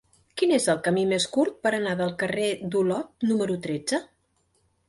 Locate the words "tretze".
3.67-4.01